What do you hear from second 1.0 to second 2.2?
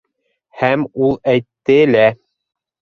ул әйтте лә: